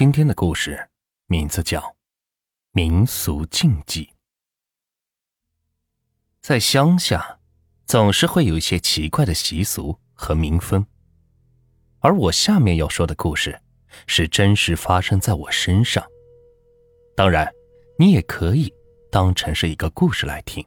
[0.00, 0.88] 今天的故事
[1.26, 1.78] 名字叫
[2.72, 4.04] 《民俗禁忌》。
[6.40, 7.38] 在乡下，
[7.84, 10.86] 总是会有一些奇怪的习俗和民风，
[11.98, 13.60] 而我下面要说的故事，
[14.06, 16.02] 是真实发生在我身上。
[17.14, 17.52] 当然，
[17.98, 18.72] 你也可以
[19.12, 20.66] 当成是一个故事来听。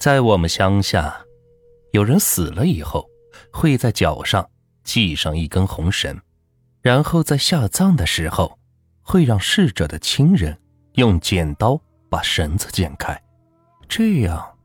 [0.00, 1.24] 在我们乡下，
[1.92, 3.08] 有人死了以后，
[3.52, 4.50] 会在脚上
[4.82, 6.20] 系上一根红绳。
[6.82, 8.58] 然后在下葬的时候，
[9.02, 10.58] 会让逝者的亲人
[10.94, 13.20] 用剪刀把绳子剪开，
[13.88, 14.56] 这样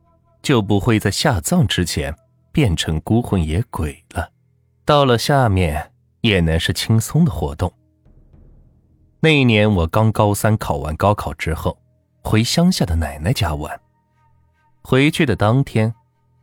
[0.42, 2.14] 就不会在下葬之前
[2.52, 4.30] 变成孤魂野鬼了。
[4.84, 7.72] 到了下面也能是轻松的活动。
[9.20, 11.78] 那一年我刚高三考完高考之后，
[12.22, 13.80] 回乡下的奶奶家玩。
[14.82, 15.92] 回去的当天，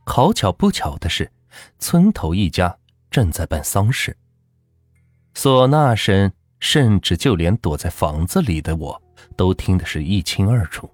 [0.06, 1.32] 好巧不巧的是，
[1.80, 2.78] 村头一家
[3.10, 4.18] 正在办丧事。
[5.34, 9.02] 唢呐声，甚至就连躲在房子里的我
[9.36, 10.90] 都听得是一清二楚。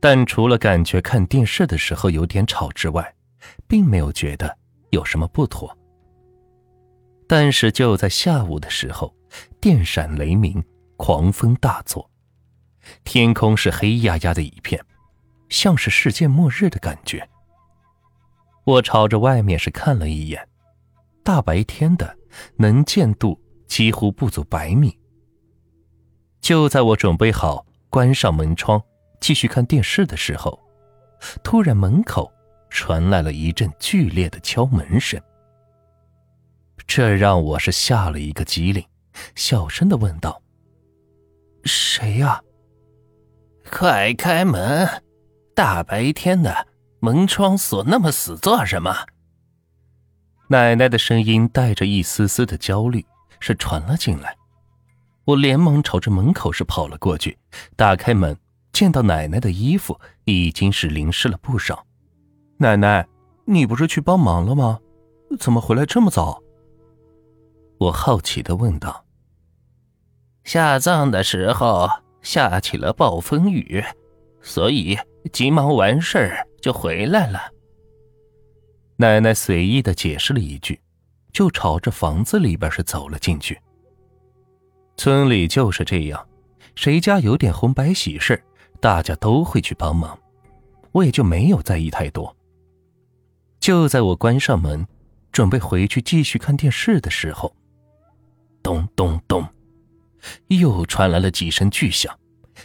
[0.00, 3.14] 但除了感觉看电视的时候有点吵之外，
[3.66, 4.56] 并没有觉得
[4.90, 5.76] 有什么不妥。
[7.26, 9.14] 但是就在下午的时候，
[9.60, 10.62] 电闪雷鸣，
[10.96, 12.10] 狂风大作，
[13.02, 14.78] 天空是黑压压的一片，
[15.48, 17.26] 像是世界末日的感觉。
[18.64, 20.48] 我朝着外面是看了一眼，
[21.22, 22.16] 大白天的。
[22.56, 24.98] 能见度几乎不足百米。
[26.40, 28.82] 就在我准备好关上门窗，
[29.20, 30.60] 继续看电视的时候，
[31.42, 32.30] 突然门口
[32.68, 35.20] 传来了一阵剧烈的敲门声。
[36.86, 38.84] 这让我是吓了一个机灵，
[39.34, 40.42] 小声的问道
[41.64, 42.42] ：“谁呀
[43.70, 44.86] ？”“快开门！
[45.54, 46.66] 大白天的，
[47.00, 49.06] 门窗锁那么死做什么？”
[50.48, 53.04] 奶奶的声音带着一丝丝的焦虑，
[53.40, 54.36] 是传了进来。
[55.24, 57.38] 我连忙朝着门口是跑了过去，
[57.76, 58.36] 打开门，
[58.72, 61.86] 见到奶奶的衣服已经是淋湿了不少。
[62.58, 63.06] 奶奶，
[63.46, 64.78] 你不是去帮忙了吗？
[65.38, 66.42] 怎么回来这么早？
[67.78, 69.04] 我好奇的问道。
[70.44, 71.88] 下葬的时候
[72.20, 73.82] 下起了暴风雨，
[74.42, 74.98] 所以
[75.32, 77.40] 急忙完事儿就回来了。
[78.96, 80.80] 奶奶随意的解释了一句，
[81.32, 83.58] 就朝着房子里边是走了进去。
[84.96, 86.24] 村里就是这样，
[86.76, 88.40] 谁家有点红白喜事
[88.80, 90.16] 大家都会去帮忙，
[90.92, 92.36] 我也就没有在意太多。
[93.58, 94.86] 就在我关上门，
[95.32, 97.52] 准备回去继续看电视的时候，
[98.62, 99.44] 咚咚咚，
[100.46, 102.16] 又传来了几声巨响，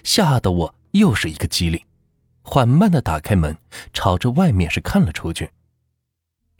[0.03, 1.83] 吓得我又是一个机灵，
[2.43, 3.57] 缓慢的打开门，
[3.93, 5.49] 朝着外面是看了出去。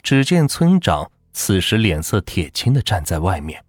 [0.02, 3.64] 只见村长此时脸色铁青的站在外面，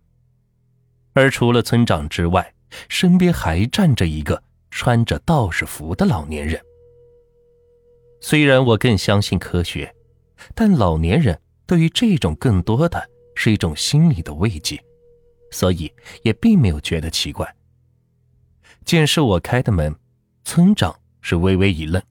[1.12, 2.54] 而除了村长之外，
[2.88, 6.60] 身边还站着一个穿着道士服的老年人。
[8.20, 9.94] 虽然我更相信科学，
[10.54, 14.82] 但老年人对于这种更多的是一种心理的慰藉，
[15.50, 15.92] 所以
[16.22, 17.54] 也并没有觉得奇怪。
[18.84, 19.94] 见是我开的门，
[20.44, 22.02] 村长是微微一愣，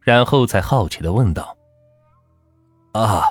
[0.00, 1.56] 然后才好奇的问道。
[2.94, 3.24] 啊，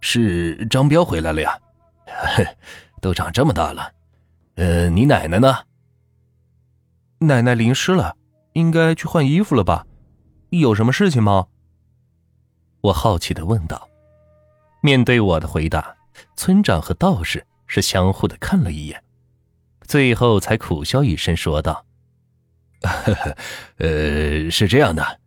[0.00, 1.58] 是张彪回来了呀，
[3.02, 3.92] 都长这么大了，
[4.54, 5.54] 呃，你奶奶呢？
[7.18, 8.16] 奶奶淋湿了，
[8.54, 9.86] 应该去换衣服了吧？
[10.48, 11.46] 有什么事情吗？
[12.80, 13.86] 我好奇的问道。
[14.80, 15.94] 面对我的回答，
[16.34, 19.04] 村长和道士是相互的看了一眼，
[19.82, 21.84] 最后才苦笑一声说道：
[23.76, 25.20] “呃，是这样的，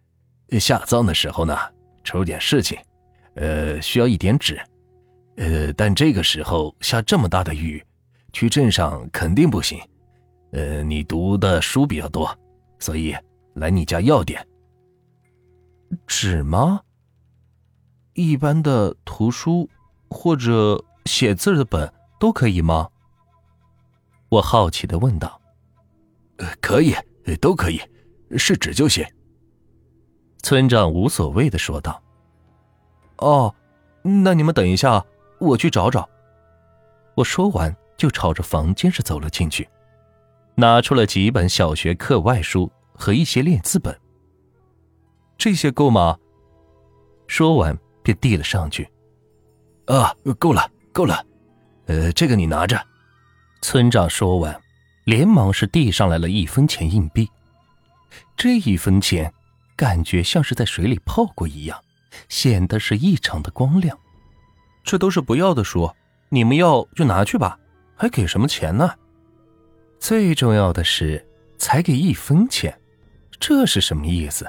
[0.60, 1.56] 下葬的时候呢，
[2.04, 2.76] 出点事情。”
[3.36, 4.60] 呃，需要一点纸，
[5.36, 7.84] 呃，但这个时候下这么大的雨，
[8.34, 9.80] 去镇上肯定不行。
[10.52, 12.34] 呃，你读的书比较多，
[12.80, 13.16] 所以
[13.56, 14.46] 来你家要点
[16.08, 16.82] 纸吗？
[18.14, 19.70] 一般的图书
[20.10, 22.90] 或者写字的本都可以吗？
[24.30, 25.42] 我好奇的问道。
[26.38, 26.96] 呃，可以，
[27.42, 27.82] 都可以，
[28.38, 29.06] 是纸就行。
[30.42, 32.02] 村长无所谓的说道。
[33.18, 33.54] 哦，
[34.02, 35.04] 那你们等一下，
[35.40, 36.08] 我去找找。
[37.16, 39.68] 我说完就朝着房间是走了进去，
[40.56, 43.98] 拿出了几本小学课外书和一些练字本。
[45.38, 46.18] 这些够吗？
[47.28, 48.90] 说完便递了上去。
[49.88, 51.26] 啊，够了，够了。
[51.86, 52.82] 呃，这个你拿着。
[53.62, 54.60] 村长说完，
[55.06, 57.30] 连忙是递上来了一分钱硬币。
[58.38, 59.34] 这一分钱，
[59.76, 61.80] 感觉像是在水里泡过一样。
[62.30, 63.98] 显得是异常的光亮，
[64.84, 65.90] 这都是不要的书，
[66.30, 67.58] 你们要就拿去吧。
[67.96, 68.94] 还给什么钱呢？
[70.00, 71.26] 最重要的是，
[71.58, 72.78] 才给一分钱，
[73.40, 74.46] 这是什么意思？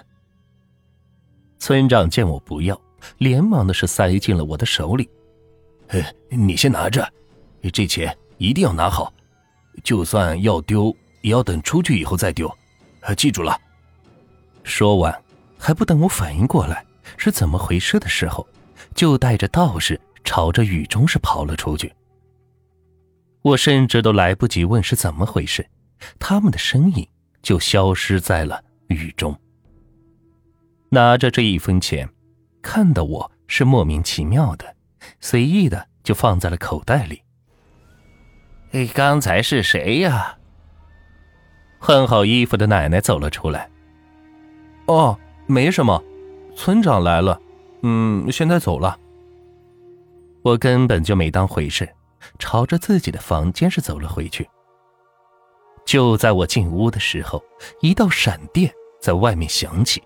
[1.59, 2.81] 村长见我不要，
[3.19, 5.09] 连忙的是塞进了我的手里。
[5.89, 7.09] 哎，你先拿着，
[7.73, 9.13] 这钱一定要拿好，
[9.83, 12.53] 就算要丢，也要等出去以后再丢。
[13.17, 13.59] 记住了。
[14.65, 15.23] 说完，
[15.59, 16.85] 还不等我反应过来
[17.17, 18.47] 是怎么回事的时候，
[18.95, 21.93] 就带着道士朝着雨中是跑了出去。
[23.43, 25.69] 我甚至都来不及问是怎么回事，
[26.19, 27.07] 他们的身影
[27.43, 29.39] 就消失在了雨中。
[30.89, 32.09] 拿着这一分钱，
[32.61, 34.75] 看得我是莫名其妙的，
[35.21, 37.23] 随意的就放在了口袋里。
[38.73, 40.37] 哎，刚才是谁呀？
[41.79, 43.71] 换好衣服的奶奶走了出来。
[44.87, 45.17] 哦，
[45.47, 46.03] 没什么，
[46.57, 47.41] 村长来了，
[47.83, 48.99] 嗯，现在走了。
[50.43, 51.89] 我根本就没当回事。
[52.41, 54.49] 朝着自己的房间是走了回去。
[55.85, 57.41] 就在我进屋的时候，
[57.81, 60.03] 一道闪电在外面响起，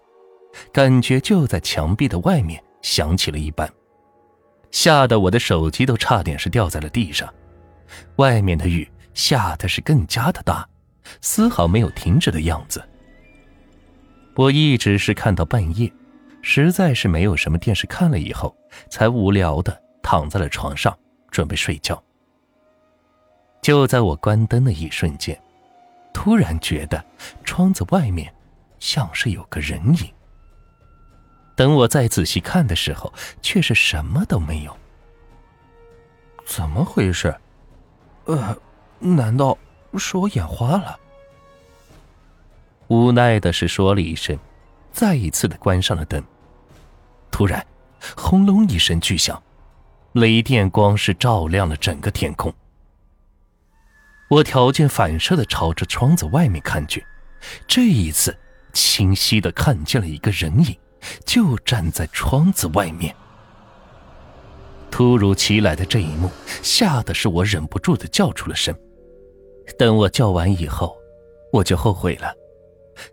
[0.71, 3.73] 感觉就在墙壁的外面响起了一般，
[4.71, 7.33] 吓得我的手机都差点是掉在了地上。
[8.17, 10.69] 外面的雨下的是更加的大，
[11.23, 12.83] 丝毫没有停止的样子。
[14.37, 15.91] 我一直是看到半夜，
[16.43, 18.57] 实在是没有什么电视看了以后，
[18.89, 20.97] 才无聊的躺在了床上
[21.31, 22.03] 准备睡觉。
[23.63, 25.39] 就在我关灯的一瞬间，
[26.13, 27.05] 突然觉得
[27.45, 28.33] 窗子外面
[28.79, 30.11] 像是有个人影。
[31.55, 34.75] 等我再仔细看的时候，却是什么都没有。
[36.47, 37.37] 怎么回事？
[38.25, 38.57] 呃，
[38.99, 39.57] 难道
[39.99, 40.99] 是我眼花了？
[42.89, 44.39] 无奈的是说了一声，
[44.93, 46.23] 再一次的关上了灯。
[47.31, 47.65] 突然，
[48.17, 49.43] 轰隆一声巨响，
[50.13, 52.53] 雷电光是照亮了整个天空。
[54.29, 57.05] 我条件反射的朝着窗子外面看去，
[57.67, 58.37] 这一次
[58.73, 60.77] 清晰的看见了一个人影，
[61.25, 63.15] 就站在窗子外面。
[64.91, 66.31] 突如其来的这一幕，
[66.63, 68.75] 吓得是我忍不住的叫出了声。
[69.79, 70.97] 等我叫完以后，
[71.53, 72.35] 我就后悔了。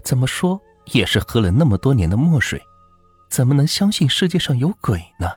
[0.04, 0.60] 怎么说
[0.94, 2.62] 也是喝了那么多年的墨水，
[3.30, 5.30] 怎么能相信世界上有鬼呢？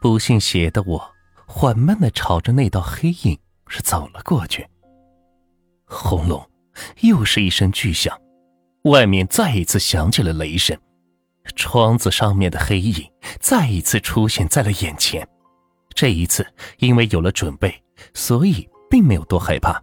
[0.00, 1.10] 不信邪的我，
[1.46, 4.66] 缓慢的朝着那道黑影是走了过去。
[5.86, 6.48] 轰隆，
[7.00, 8.18] 又是一声巨响，
[8.84, 10.78] 外面再一次响起了雷声，
[11.56, 13.10] 窗子上面的黑影
[13.40, 15.26] 再一次出现在了眼前。
[15.94, 16.46] 这一次，
[16.78, 17.82] 因为有了准备，
[18.14, 19.82] 所以并没有多害怕，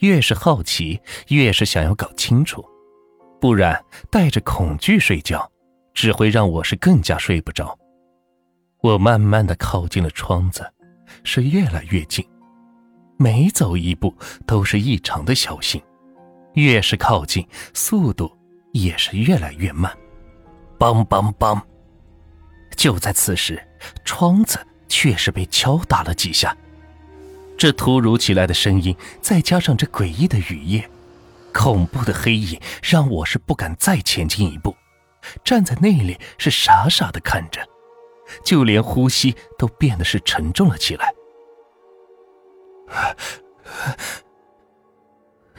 [0.00, 2.64] 越是好奇，越是想要搞清楚，
[3.40, 5.50] 不然带着恐惧睡觉，
[5.94, 7.78] 只会让我是更加睡不着。
[8.80, 10.64] 我慢慢的靠近了窗子，
[11.24, 12.24] 是越来越近。
[13.16, 14.14] 每走一步
[14.46, 15.82] 都是异常的小心，
[16.54, 18.30] 越是靠近，速度
[18.72, 19.92] 也是越来越慢。
[20.78, 21.60] 梆梆梆！
[22.76, 23.60] 就在此时，
[24.04, 24.58] 窗子
[24.88, 26.56] 却是被敲打了几下。
[27.56, 30.88] 这突如其来的声音，再加上这诡异的雨夜，
[31.52, 34.76] 恐怖的黑影，让我是不敢再前进一步，
[35.44, 37.66] 站在那里是傻傻的看着，
[38.44, 41.12] 就连呼吸都变得是沉重了起来。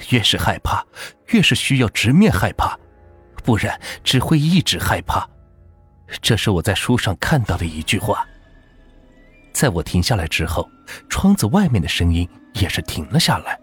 [0.09, 0.83] 越是害怕，
[1.27, 2.77] 越是需要直面害怕，
[3.43, 5.29] 不然只会一直害怕。
[6.21, 8.25] 这是我在书上看到的一句话。
[9.53, 10.67] 在我停下来之后，
[11.09, 13.58] 窗子外面的声音也是停了下来，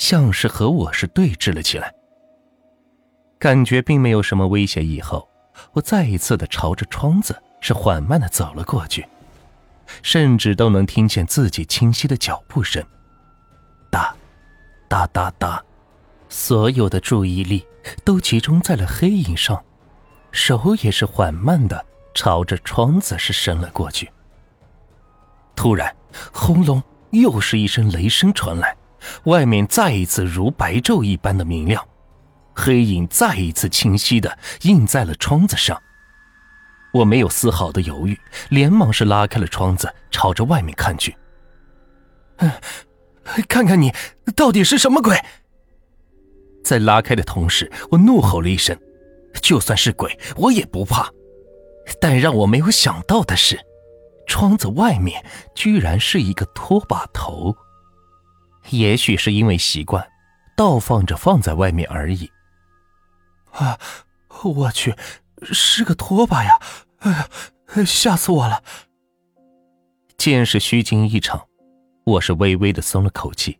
[0.00, 1.94] 像是和我是对峙了起来。
[3.38, 5.28] 感觉并没有什么危险以后，
[5.72, 9.06] 我再一次的朝着窗子是缓慢的走了过去。
[10.02, 12.82] 甚至都能听见自己清晰的脚步声，
[13.90, 14.14] 哒，
[14.88, 15.62] 哒哒哒，
[16.30, 17.66] 所有的注意力
[18.02, 19.62] 都集中在了黑影上，
[20.32, 24.10] 手也是缓慢的朝着窗子是伸了过去。
[25.54, 25.94] 突然，
[26.32, 28.74] 轰隆，又是一声雷声传来，
[29.24, 31.86] 外面再一次如白昼一般的明亮，
[32.54, 35.80] 黑影再一次清晰的映在了窗子上。
[36.92, 41.16] 我没有丝毫的犹豫，连忙是拉开了窗子，朝着外面看去。
[43.48, 43.92] 看看你
[44.34, 45.16] 到底是什么鬼！
[46.64, 48.76] 在拉开的同时，我怒吼了一声
[49.40, 51.08] ：“就算是鬼，我也不怕。”
[52.00, 53.58] 但让我没有想到的是，
[54.26, 57.56] 窗子外面居然是一个拖把头。
[58.70, 60.10] 也许是因为习惯，
[60.56, 62.30] 倒放着放在外面而已。
[63.52, 63.78] 啊，
[64.42, 64.94] 我去！
[65.42, 66.60] 是个拖把呀！
[66.98, 67.28] 哎呀，
[67.84, 68.62] 吓死我了！
[70.16, 71.48] 见是虚惊一场，
[72.04, 73.58] 我是微微的松了口气。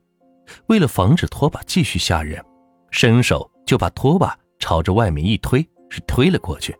[0.66, 2.44] 为了防止拖把继续吓人，
[2.90, 6.76] 伸手就把拖把朝着外面一推，是推了过去。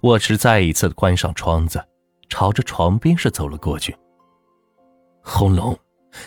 [0.00, 1.84] 我是再一次关上窗子，
[2.28, 3.96] 朝着床边是走了过去。
[5.22, 5.76] 轰隆，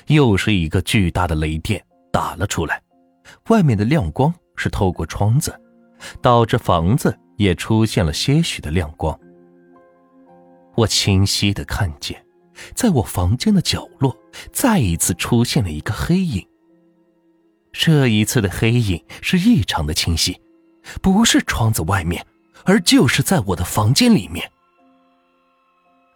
[0.07, 2.81] 又是一个巨大的雷电打了出来，
[3.49, 5.53] 外面的亮光是透过窗子，
[6.21, 9.17] 导致房子也出现了些许的亮光。
[10.75, 12.23] 我清晰的看见，
[12.73, 14.15] 在我房间的角落，
[14.51, 16.45] 再一次出现了一个黑影。
[17.71, 20.39] 这一次的黑影是异常的清晰，
[21.01, 22.25] 不是窗子外面，
[22.65, 24.49] 而就是在我的房间里面。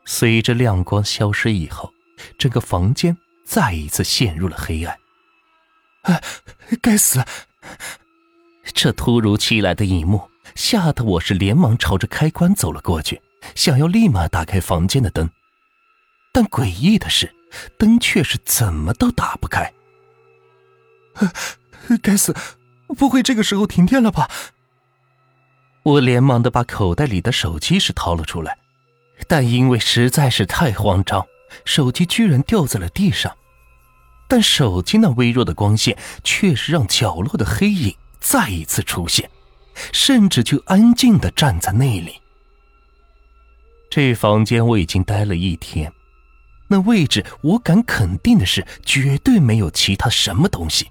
[0.05, 1.91] 随着亮光消失以后，
[2.37, 3.15] 整个房间
[3.45, 4.97] 再一次陷入了黑暗。
[6.03, 6.21] 啊！
[6.81, 7.23] 该死！
[8.73, 13.21] 这突如其来的一幕吓得我是连忙朝着开关走了过去，
[13.55, 15.29] 想要立马打开房间的灯，
[16.33, 17.33] 但诡异的是，
[17.77, 19.71] 灯却是怎么都打不开。
[22.01, 22.35] 该死！
[22.97, 24.29] 不会这个时候停电了吧？
[25.83, 28.57] 我连忙的把口袋里的手机是掏了出来，
[29.27, 31.25] 但因为实在是太慌张，
[31.65, 33.36] 手机居然掉在了地上。
[34.27, 39.29] 但手机那微弱的光线，却是让角落的黑影再一次出现，
[39.91, 42.19] 甚至就安静的站在那里。
[43.89, 45.93] 这房间我已经待了一天，
[46.67, 50.89] 那位置我敢肯定的是，绝对没有其他什么东西。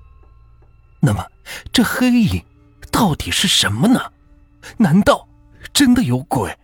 [1.00, 1.26] 那么，
[1.72, 2.44] 这黑影
[2.92, 4.12] 到底是什么呢？
[4.76, 5.26] 难道
[5.72, 6.56] 真的有鬼？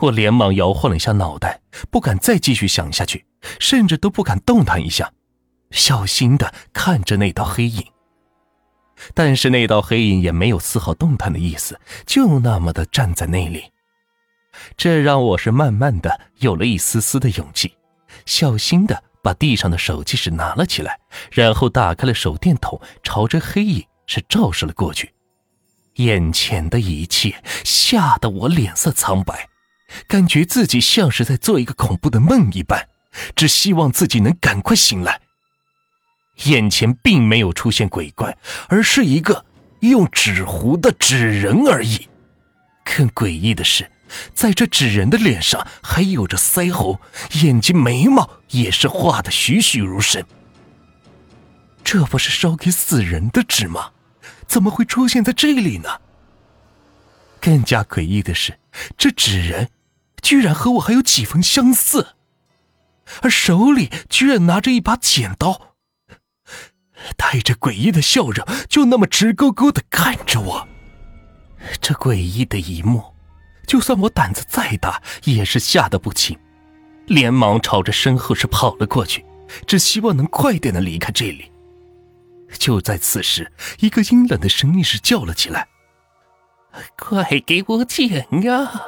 [0.00, 3.24] 我连忙摇晃了一下脑袋，不敢再继续想下去，
[3.58, 5.12] 甚至都不敢动弹一下，
[5.70, 7.84] 小心的看着那道黑影。
[9.14, 13.64] 但是那道黑影也没有丝毫动弹的意思，就那么的站在那里。
[14.76, 17.74] 这让我是慢慢的有了一丝丝的勇气，
[18.26, 19.04] 小心的。
[19.20, 20.98] 把地上的手机是拿了起来，
[21.32, 25.12] 然后打开了手电筒，朝着黑影是照射了过去。
[25.96, 29.48] 眼前的一切吓得我脸色苍白，
[30.06, 32.88] 感觉自己像是在做一个恐怖的梦一般，
[33.34, 35.20] 只希望自己能赶快醒来。
[36.44, 38.36] 眼前并没有出现鬼怪，
[38.68, 39.44] 而是一个
[39.80, 42.08] 用纸糊的纸人而已。
[42.84, 43.90] 更诡异的是。
[44.32, 46.98] 在这纸人的脸上还有着腮红，
[47.42, 50.24] 眼睛、眉毛也是画的栩栩如生。
[51.84, 53.90] 这不是烧给死人的纸吗？
[54.46, 56.00] 怎么会出现在这里呢？
[57.38, 58.58] 更加诡异的是，
[58.96, 59.68] 这纸人
[60.22, 62.14] 居然和我还有几分相似，
[63.22, 65.74] 而手里居然拿着一把剪刀，
[67.16, 70.68] 带着诡异的笑容，就那么直勾勾的看着我。
[71.80, 73.14] 这诡异的一幕。
[73.66, 76.38] 就算我胆子再大，也是吓得不轻，
[77.06, 79.26] 连忙朝着身后是跑了过去，
[79.66, 81.52] 只希望能快点的离开这里。
[82.58, 85.68] 就在此时，一个阴冷的声音是叫了起来
[86.96, 88.84] ：“快给我剪呀！”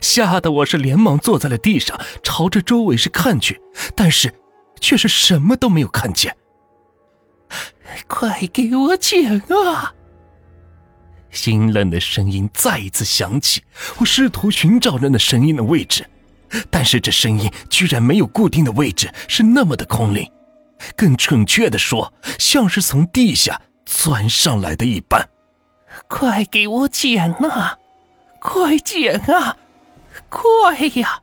[0.00, 3.60] 吓得我是连忙坐在了地上，朝着周围是看去，
[3.94, 4.32] 但是
[4.80, 6.36] 却是什么都没有看见。
[8.06, 9.94] 快给我捡啊！
[11.46, 13.62] 阴冷的声音再一次响起，
[13.98, 16.08] 我试图寻找着那声音的位置，
[16.70, 20.30] 但是这声音居然没有固定的位置，是那么的空灵，
[20.96, 25.28] 更准确的说，像是从地下钻上来的一般。
[26.08, 27.78] 快给我捡啊！
[28.40, 29.56] 快捡啊！
[30.28, 31.22] 快呀！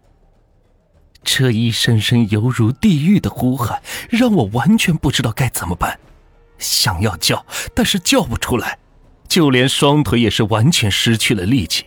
[1.24, 6.00] 这一声声犹如地狱的呼喊，让我完全不知道该怎么办，
[6.60, 8.78] 想要叫，但是叫不出来。
[9.28, 11.86] 就连双腿也是完全失去了力气，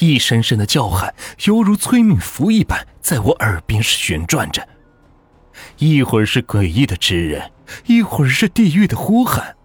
[0.00, 1.14] 一声声的叫喊
[1.46, 4.68] 犹如催命符一般，在我耳边是旋转着。
[5.78, 7.50] 一会儿是诡异的纸人，
[7.86, 9.56] 一会儿是地狱的呼喊，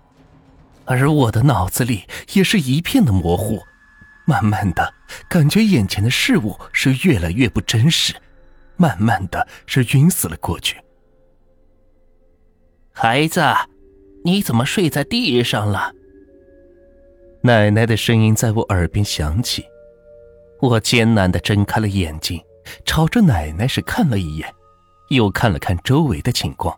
[0.85, 3.63] 而我的脑子里也是一片的模糊。
[4.29, 4.93] 慢慢的，
[5.27, 8.13] 感觉眼前的事物是越来越不真实，
[8.77, 10.77] 慢慢的是晕死了过去。
[12.91, 13.41] 孩子，
[14.23, 15.91] 你怎么睡在地上了？
[17.41, 19.65] 奶奶的声音在我耳边响起，
[20.61, 22.39] 我艰难的睁开了眼睛，
[22.85, 24.53] 朝着奶奶是看了一眼，
[25.09, 26.77] 又看了看周围的情况，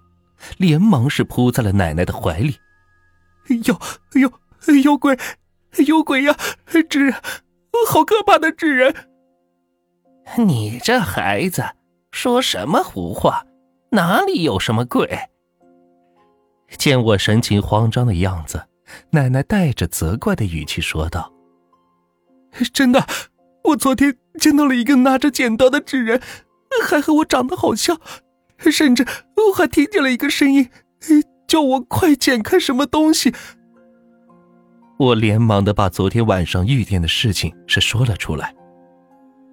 [0.57, 2.55] 连忙是扑在了奶奶的怀里。
[3.65, 3.77] 有
[4.21, 4.31] 有
[4.83, 5.17] 有鬼，
[5.87, 6.35] 有鬼呀！
[6.89, 7.13] 纸人，
[7.87, 8.93] 好可怕的纸人！
[10.37, 11.63] 你这孩子
[12.11, 13.45] 说什么胡话？
[13.91, 15.29] 哪里有什么鬼？
[16.77, 18.67] 见我神情慌张的样子。
[19.11, 21.31] 奶奶带着责怪的语气说道
[22.73, 23.05] ：“真的，
[23.63, 26.21] 我昨天见到了一个拿着剪刀的纸人，
[26.85, 27.99] 还和我长得好像，
[28.57, 30.69] 甚至我还听见了一个声音，
[31.47, 33.33] 叫我快剪开什么东西。
[35.01, 38.53] 我连忙的把昨天晚上遇见的事情是说了出来。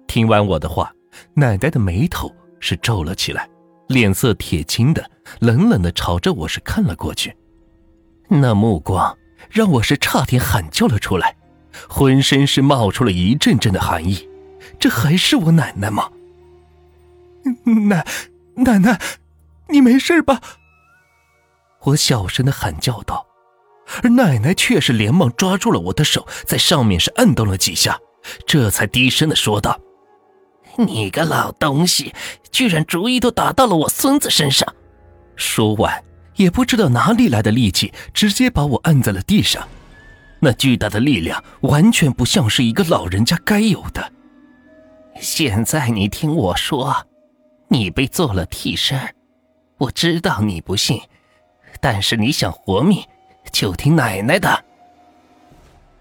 [0.05, 0.93] 听完我的话，
[1.33, 3.49] 奶奶的眉头是皱了起来，
[3.87, 5.03] 脸色铁青的，
[5.39, 7.35] 冷冷的朝着我是看了过去，
[8.27, 9.17] 那目光
[9.49, 11.35] 让我是差点喊叫了出来，
[11.89, 14.29] 浑身是冒出了一阵阵的寒意。
[14.79, 16.11] 这还是我奶奶吗？
[17.87, 18.05] 奶，
[18.53, 19.01] 奶奶，
[19.69, 20.41] 你没事吧？
[21.85, 23.25] 我小声的喊叫道。
[24.03, 27.99] 而奶奶却是连忙抓住了我的手，在上面是按动了几下，
[28.45, 29.79] 这才低声的说道
[30.77, 32.13] ：“你个老东西，
[32.51, 34.73] 居然主意都打到了我孙子身上！”
[35.35, 36.03] 说完，
[36.35, 39.67] 也不知道哪里来的力气，直接把我按在了地上。
[40.41, 44.11] 那巨大的力量，完全不像是一个老人家该有的。
[45.19, 47.07] 现在你听我说，
[47.67, 48.97] 你被做了替身，
[49.77, 51.01] 我知道你不信，
[51.81, 53.03] 但是你想活命。
[53.51, 54.65] 就听奶奶的。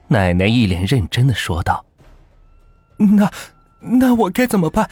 [0.06, 1.84] 奶奶一脸认真的说道
[2.96, 3.30] ：“那，
[3.80, 4.88] 那我该怎么办？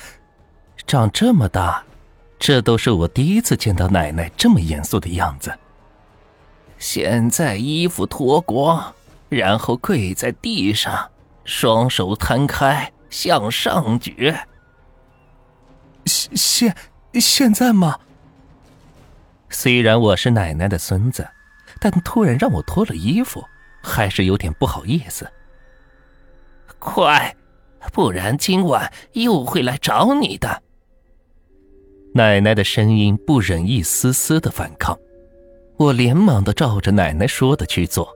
[0.87, 1.83] 长这么大，
[2.39, 5.57] 这都是我第一次见到奶奶这么严肃的样子。
[6.79, 8.95] 现在衣服脱光，
[9.31, 11.11] 然后跪在地上，
[11.45, 14.35] 双手摊开向上举。
[16.05, 16.77] 现现
[17.21, 17.99] 现在吗？
[19.49, 21.27] 虽然我是奶奶的孙子。”
[21.81, 23.45] 但突然让我脱了衣服，
[23.83, 25.31] 还是有点不好意思。
[26.79, 27.37] 快，
[27.93, 30.63] 不然今晚又会来找你的。
[32.15, 34.99] 奶奶的声音不忍一丝丝的反抗，
[35.77, 38.09] 我连忙的照着奶奶说的去做，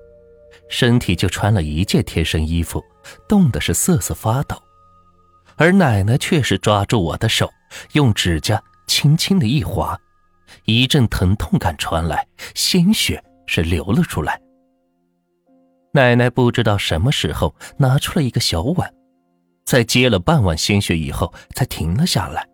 [0.69, 2.83] 身体就穿了一件贴身衣服，
[3.29, 4.57] 冻的是瑟瑟发抖，
[5.57, 7.51] 而奶奶却是抓住我的手，
[7.93, 10.01] 用指甲轻轻的一划，
[10.65, 13.23] 一阵疼痛感传来，鲜血。
[13.51, 14.41] 是流了出来。
[15.93, 18.95] 奶奶不知道什么时候拿出了一个小碗，
[19.65, 22.47] 在接了半碗鲜血以后，才停了下来，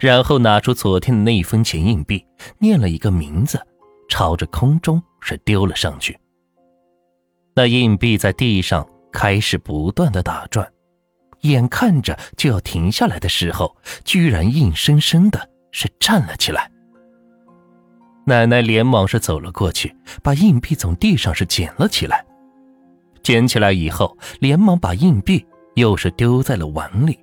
[0.00, 2.24] 然后拿出昨天的那一分钱硬币，
[2.58, 3.60] 念了一个名字，
[4.08, 6.18] 朝着空中是丢了上去。
[7.54, 10.66] 那硬币在地上开始不断的打转，
[11.42, 16.70] 眼看着就要停下来的时候，居然硬生生的是站了起来。
[18.28, 22.26] 奶奶连忙是走了过去，把硬币从地上是捡了起来。
[23.22, 27.16] 捡起来以后，连忙把硬币又是丢在了碗里。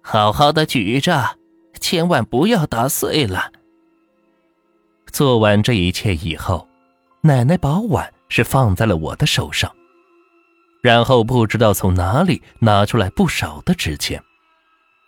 [0.00, 1.36] 好好的举着，
[1.80, 3.50] 千万不要打碎了。
[5.10, 6.68] 做完这一切以后，
[7.22, 9.74] 奶奶把碗是放在了我的手上，
[10.82, 14.22] 然后不知道从哪里拿出来不少的纸钱，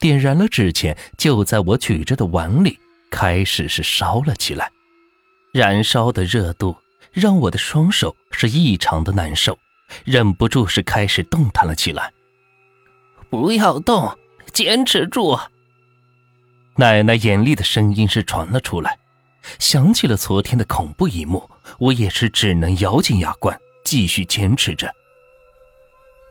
[0.00, 2.76] 点燃了纸钱，就在我举着的碗里。
[3.10, 4.70] 开始是烧了起来，
[5.52, 6.76] 燃烧的热度
[7.12, 9.58] 让我的双手是异常的难受，
[10.04, 12.12] 忍不住是开始动弹了起来。
[13.28, 14.16] 不要动，
[14.52, 15.38] 坚持住！
[16.76, 18.98] 奶奶严厉的声音是传了出来。
[19.58, 24.92] 想起了昨天的恐怖一幕，我也是只能咬紧牙关继续坚持着。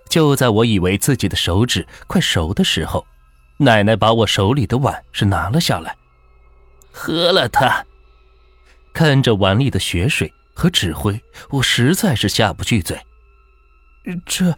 [0.10, 3.06] 就在我以为自己的手指快熟的时候，
[3.58, 5.96] 奶奶把我手里的碗是拿了下来。
[6.92, 7.86] 喝了它。
[8.94, 13.00] 看着碗里的血水和纸灰，我实在是下不去嘴。
[14.26, 14.58] 这，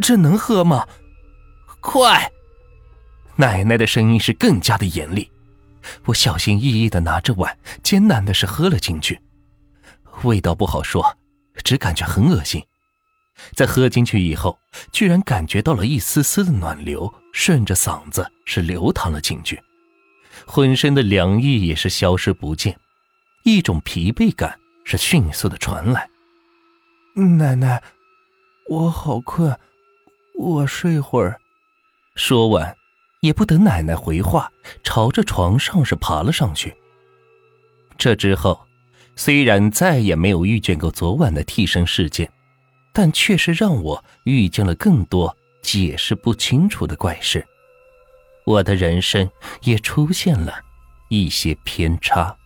[0.00, 0.86] 这能喝吗？
[1.80, 2.30] 快！
[3.36, 5.30] 奶奶的声音是更加的严厉。
[6.04, 9.18] 我小心翼翼的拿着碗，艰难的是喝了进去。
[10.22, 11.16] 味道不好说，
[11.64, 12.62] 只感觉很恶心。
[13.54, 14.58] 在喝进去以后，
[14.92, 19.58] 居然感觉到了一丝丝的暖流，顺着嗓子是流淌了进去。
[20.46, 22.78] 浑身的凉意也是消失不见，
[23.44, 26.08] 一种疲惫感是迅速的传来。
[27.14, 27.82] 奶奶，
[28.68, 29.58] 我好困，
[30.34, 31.40] 我睡会儿。
[32.14, 32.76] 说完，
[33.20, 34.50] 也不等奶奶回话，
[34.82, 36.74] 朝着床上是爬了上去。
[37.98, 38.60] 这之后，
[39.16, 42.30] 虽然再也没有遇见过昨晚的替身事件，
[42.92, 47.46] 但却是让我遇见了更多解释不清楚的怪事。
[48.44, 49.30] 我的人生
[49.62, 50.52] 也出现了
[51.08, 52.36] 一些偏差。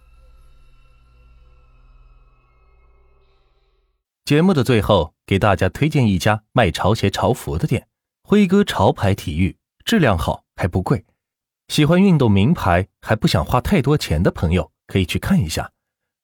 [4.24, 7.88] 节目的最后，给大家推荐一家卖潮鞋、潮服的店——
[8.24, 11.04] 辉哥潮牌体育，质量好还不贵。
[11.68, 15.72] 喜欢运动名牌还不想花太多钱的朋友，可以去看一下。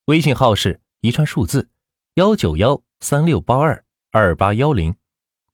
[0.07, 1.69] 微信号是一串数字
[2.15, 4.95] 幺九幺三六八二二八幺零，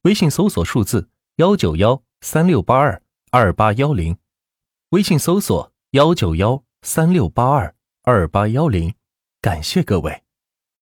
[0.03, 3.03] 微信搜索数字幺九幺三六八二。
[3.39, 4.17] 二八幺零，
[4.89, 8.95] 微信搜索幺九幺三六八二二八幺零，
[9.43, 10.26] 感谢各位。